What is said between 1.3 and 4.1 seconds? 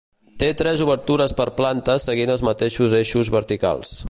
per planta seguint els mateixos eixos verticals.